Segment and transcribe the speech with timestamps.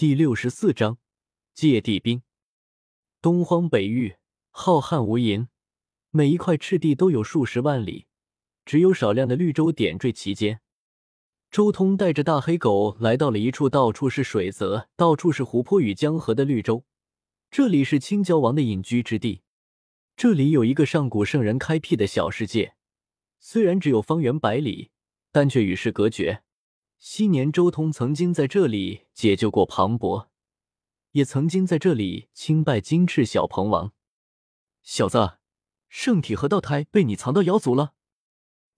[0.00, 0.96] 第六十四章
[1.52, 2.22] 界地冰。
[3.20, 4.16] 东荒北域
[4.48, 5.48] 浩瀚无垠，
[6.08, 8.06] 每一块赤地都有数十万里，
[8.64, 10.62] 只有少量的绿洲点缀其间。
[11.50, 16.86] 周通带着大黑狗来到了一处到处是水泽、到处是湖泊与江河的绿洲，
[17.50, 19.42] 这里是青蛟王的隐居之地。
[20.16, 22.74] 这里有一个上古圣人开辟的小世界，
[23.38, 24.92] 虽然只有方圆百里，
[25.30, 26.42] 但却与世隔绝。
[27.02, 30.30] 昔年周通曾经在这里解救过庞博，
[31.12, 33.94] 也曾经在这里亲拜金翅小鹏王。
[34.82, 35.38] 小子，
[35.88, 37.94] 圣体和道胎被你藏到妖族了？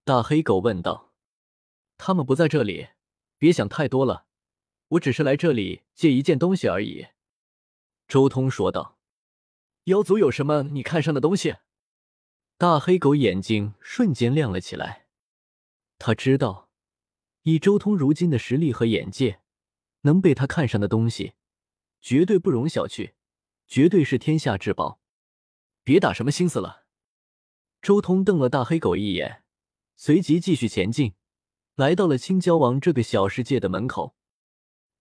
[0.04, 1.12] 大黑狗问道。
[1.98, 2.90] 他们不在这里，
[3.38, 4.26] 别想太多了。
[4.90, 7.08] 我只是来这里借一件东西而已。
[8.06, 9.00] 周通说道。
[9.86, 11.56] 妖族有什么你看上的东西？
[12.56, 15.08] 大黑狗眼睛瞬间亮了起来，
[15.98, 16.61] 他知道。
[17.42, 19.40] 以周通如今的实力和眼界，
[20.02, 21.32] 能被他看上的东西，
[22.00, 23.14] 绝对不容小觑，
[23.66, 25.00] 绝对是天下至宝。
[25.82, 26.84] 别打什么心思了。
[27.80, 29.42] 周通瞪了大黑狗一眼，
[29.96, 31.14] 随即继续前进，
[31.74, 34.14] 来到了青蛟王这个小世界的门口。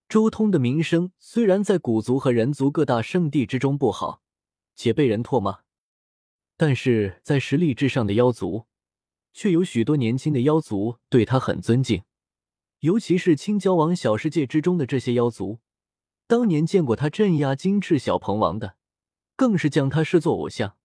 [0.10, 4.24] 周通的名声虽然在古族和人族各大圣地之中不好，
[4.76, 5.60] 且被人唾骂，
[6.58, 8.66] 但是在实力至上的妖族，
[9.32, 12.04] 却有许多年轻的妖族对他很尊敬。
[12.82, 15.60] 尤其是青蛟王小世界之中的这些妖族，
[16.26, 18.76] 当年见过他镇压金翅小鹏王的，
[19.36, 20.78] 更是将他视作偶像。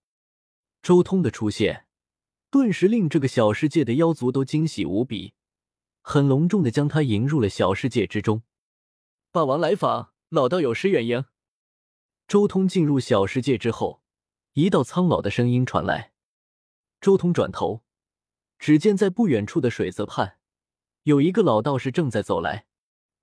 [0.82, 1.86] 周通的出现，
[2.50, 5.32] 顿时令这个小世界的妖族都惊喜无比，
[6.02, 8.42] 很隆重的将他迎入了小世界之中。
[9.32, 11.24] 霸王来访，老道有失远迎。
[12.28, 14.02] 周通进入小世界之后，
[14.52, 16.12] 一道苍老的声音传来。
[17.00, 17.82] 周通转头，
[18.58, 20.38] 只见在不远处的水泽畔。
[21.06, 22.66] 有一个老道士正在走来，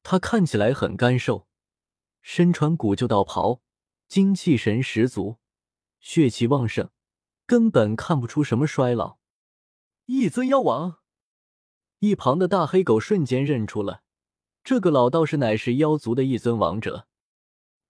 [0.04, 1.50] 他看起来很干瘦，
[2.22, 3.60] 身穿古旧道袍，
[4.08, 5.38] 精气神十足，
[6.00, 6.90] 血气旺盛，
[7.46, 9.18] 根本看不出什么衰老。
[10.06, 11.00] 一尊妖王，
[12.00, 14.04] 一旁的大黑狗瞬间认出了
[14.64, 17.10] 这个老道士乃是妖族的一尊王者，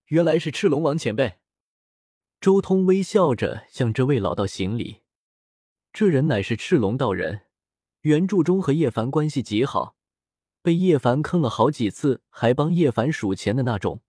[0.08, 1.38] 原来是赤龙王前辈。
[2.42, 5.04] 周通微笑着向这位老道行礼，
[5.92, 7.42] 这人乃是赤龙道人。
[8.04, 9.96] 原著中和叶凡关系极好，
[10.62, 14.02] 被叶凡坑了好几次，还帮叶凡数钱的那种。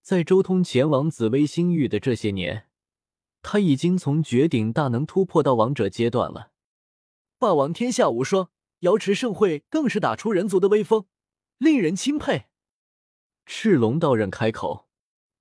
[0.00, 2.68] 在周通前往紫薇星域的这些年，
[3.42, 6.52] 他已经从绝顶大能突破到王者阶段了。
[7.36, 8.50] 霸王天下无双，
[8.80, 11.06] 瑶池盛会更是打出人族的威风，
[11.58, 12.46] 令人钦佩。
[13.44, 14.86] 赤龙道人开口，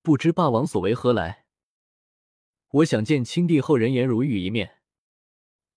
[0.02, 1.46] 不知霸王所为何来？
[2.72, 4.80] 我想见青帝后人颜如玉一面。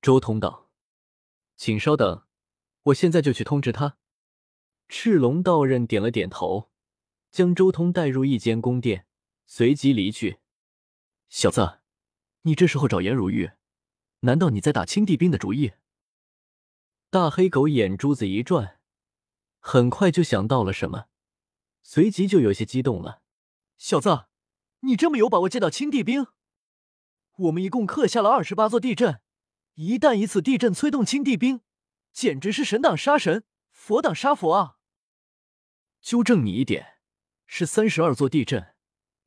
[0.01, 0.64] 周通道。
[1.57, 2.25] 请稍等，
[2.83, 3.97] 我现在就去通知他。
[4.89, 6.71] 赤龙道人点了点头，
[7.31, 9.07] 将周通带入一间宫殿，
[9.47, 10.41] 随即离去。
[11.29, 11.81] 小子，
[12.43, 13.53] 你这时候找颜如玉，
[14.21, 15.73] 难道你在打青帝兵的主意？
[17.11, 18.81] 大黑狗眼珠子一转，
[19.59, 21.07] 很快就想到了什么，
[21.83, 23.23] 随即就有些激动了。
[23.79, 24.27] 小子，
[24.81, 26.27] 你这么有把握见到青帝兵？
[27.37, 29.23] 我们一共刻下了二十八座地阵。
[29.75, 31.61] 一旦以此地震催动青帝兵，
[32.13, 34.79] 简直是神挡杀神，佛挡杀佛啊！
[36.01, 36.99] 纠正你一点，
[37.47, 38.75] 是三十二座地震，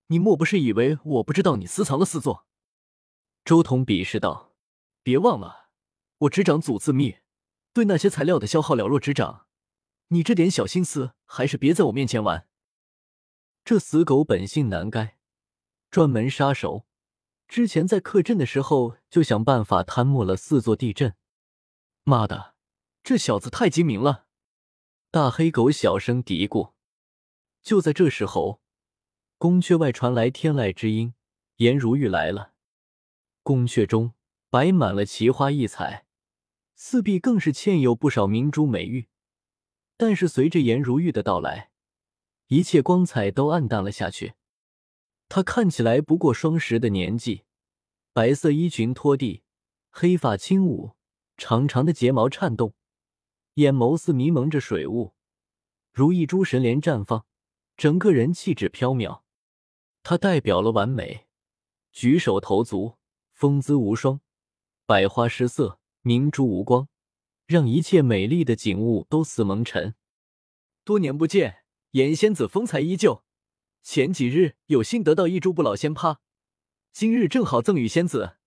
[0.08, 2.48] 你莫不是以为我不知道你私藏了四座？
[3.44, 4.56] 周彤鄙视道
[5.04, 5.70] ：“别忘了，
[6.20, 7.18] 我执掌祖字秘，
[7.74, 9.48] 对那些材料的消耗了若指掌。
[10.10, 12.48] 你这点小心思，还是别在我面前玩。
[13.66, 15.18] 这死狗本性难改，
[15.92, 16.87] 专门杀手。”
[17.48, 21.16] 之前在克阵的时候就想办法贪没了四座地震，
[22.04, 22.54] 妈的，
[23.04, 24.26] 这小子太精明了！
[25.10, 26.74] 大黑狗小声嘀咕。
[27.62, 28.62] 就在这时候，
[29.38, 31.14] 宫阙外传来天籁之音，
[31.58, 32.54] 颜如玉来了。
[33.44, 34.14] 宫阙中
[34.50, 36.06] 摆满了奇花异彩，
[36.76, 39.08] 四壁更是嵌有不少明珠美玉。
[39.96, 41.72] 但是随着颜如玉的到来，
[42.48, 44.34] 一切光彩都暗淡了下去。
[45.30, 47.44] 他看起来不过双十的年纪，
[48.18, 49.44] 白色衣裙拖地，
[49.92, 50.96] 黑发轻舞，
[51.38, 52.74] 长长的睫毛颤动，
[53.54, 55.14] 眼眸似迷蒙着水雾，
[55.94, 57.28] 如一株神莲绽放，
[57.76, 59.22] 整个人气质飘渺。
[60.02, 61.28] 他代表了完美，
[61.92, 62.96] 举手投足
[63.34, 64.20] 风姿无双，
[64.88, 66.90] 百花失色，明珠无光，
[67.46, 69.94] 让一切美丽的景物都似蒙尘。
[70.84, 71.58] 多年不见，
[71.92, 73.24] 颜仙子风采依旧。
[73.84, 76.18] 前几日有幸得到一株不老仙葩，
[77.00, 78.38] 今日正好赠与仙子。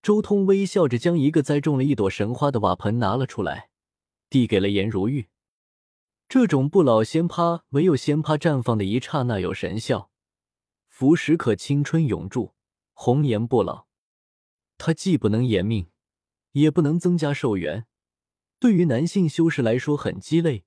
[0.00, 3.70] 周通微笑着将一个栽种了一朵神花的瓦盆拿了出来，
[4.30, 5.26] 递给了颜如玉。
[6.28, 10.12] 这种不老仙葩，唯有仙葩绽放的一刹那有神效，
[10.86, 12.54] 服食可青春永驻，
[12.92, 13.88] 红颜不老。
[14.78, 15.88] 它既不能延命，
[16.52, 17.86] 也不能增加寿元，
[18.60, 20.64] 对于男性修士来说很鸡肋，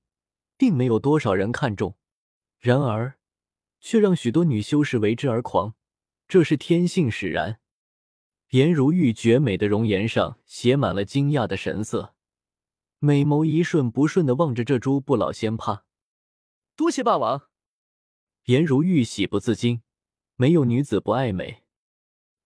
[0.58, 1.96] 并没有多少人看重。
[2.60, 3.18] 然而，
[3.80, 5.76] 却让许多女修士为之而狂，
[6.30, 7.60] 这是天性使然。
[8.52, 12.16] 颜如玉绝美的容颜上写满了惊讶的神色。
[13.00, 15.82] 美眸一瞬不瞬的望着这株不老仙葩，
[16.76, 17.50] 多谢霸王。
[18.46, 19.82] 颜如玉喜不自禁，
[20.36, 21.64] 没有女子不爱美。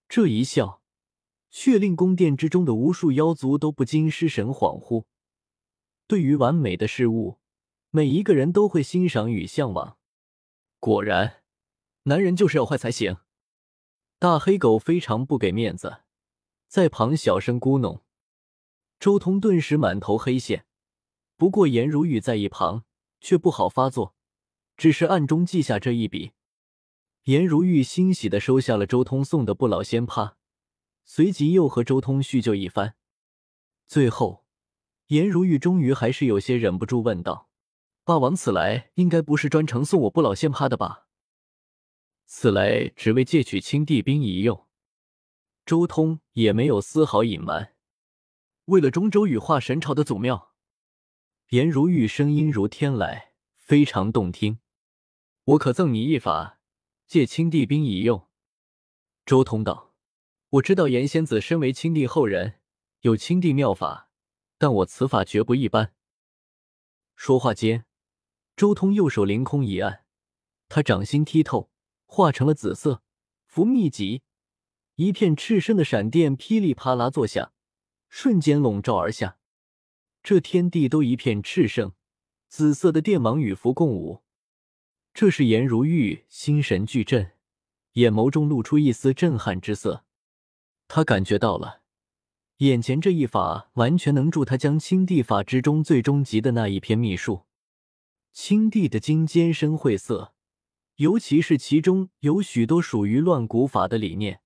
[0.07, 0.81] 这一笑，
[1.49, 5.05] 却令宫殿之中的无数妖族都不禁失神恍惚。
[6.07, 7.39] 对于完美的事物，
[7.89, 9.97] 每一个人都会欣赏与向往。
[10.79, 11.43] 果然，
[12.03, 13.17] 男人就是要坏才行。
[14.23, 15.97] 大黑狗非常不给面子，
[16.69, 18.03] 在旁小声咕哝。
[18.97, 20.65] 周通顿时满头黑线，
[21.35, 22.85] 不过颜如玉在一旁
[23.19, 24.15] 却不好发作，
[24.77, 26.31] 只是暗中记下这一笔。
[27.23, 30.35] 颜如玉欣喜的收下了周通送的不老仙葩，
[31.03, 32.95] 随即又和周通叙旧一番。
[33.87, 34.45] 最后，
[35.07, 37.49] 颜如玉终于还是有些忍不住问道
[38.05, 41.02] ：“霸王此来应该不是专程送我不老仙葩的吧
[42.25, 44.67] ？”“此来只为借取青帝兵一用。”
[45.65, 47.75] 周通也没有丝毫隐瞒。
[48.65, 50.53] 为了中州羽化神朝的祖庙，
[51.49, 54.59] 颜如玉声音如天籁，非常动听。
[55.43, 56.59] 我可赠你一法，
[57.07, 58.29] 借青帝兵一用。
[59.25, 59.93] 周通道
[60.51, 62.61] ：“我知道颜仙子身为青帝后人，
[63.01, 64.09] 有青帝妙法，
[64.57, 65.93] 但我此法绝不一般。”
[67.15, 67.85] 说话间，
[68.55, 70.05] 周通右手凌空一按，
[70.69, 71.72] 他掌心剔透，
[72.13, 73.01] 化成了紫色，
[73.47, 74.21] 符秘籍，
[74.97, 77.51] 一片炽盛的闪电噼里啪啦作响。
[78.07, 79.39] 瞬间笼罩而下，
[80.21, 81.93] 这天地都一片炽盛，
[82.47, 84.21] 紫色的电芒与符共舞。
[85.11, 87.31] 这是颜如玉心神俱震，
[87.93, 90.05] 眼眸中露出一丝震撼之色。
[90.87, 91.81] 他感觉到了，
[92.57, 97.47] 眼前这一法完全能助他将青帝法之中最终极的那一篇秘术。
[98.31, 100.35] 青帝的金尖深晦涩，
[100.95, 104.41] 尤其是其中有许多属于乱古法的理念，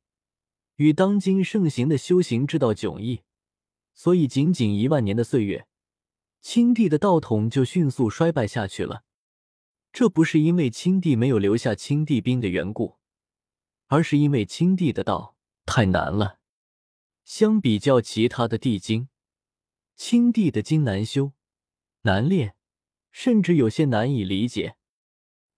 [0.75, 3.23] 与当今盛行的修行之道迥异。
[3.93, 5.67] 所以，仅仅一万年的岁月，
[6.39, 9.03] 青帝的道统就迅速衰败下去了。
[9.91, 12.97] 这不是因为青帝没有留下青帝兵的缘故，
[13.87, 15.35] 而是因为青帝的道
[15.65, 16.39] 太难了。
[17.25, 19.09] 相比较其他的地经，
[19.95, 21.33] 青帝的经难修、
[22.03, 22.55] 难练，
[23.11, 24.77] 甚至有些难以理解。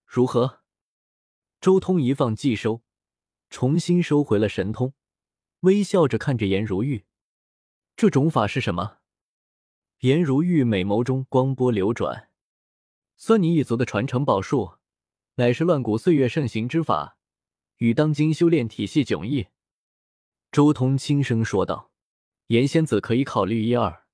[0.06, 0.59] 如何？
[1.62, 2.84] 周通一放即收，
[3.50, 4.94] 重新收回了神通，
[5.62, 7.04] 微笑着看着颜如玉。
[7.98, 9.00] 这种法是什么？
[10.00, 12.30] 颜如玉美眸中光波流转，
[13.18, 14.76] 算你一族的传承宝术，
[15.36, 17.18] 乃是乱古岁月盛行之法，
[17.78, 19.48] 与当今修炼体系迥异。
[20.54, 21.92] 周通轻声说道
[22.48, 24.06] ：“颜仙子可以考虑一二。”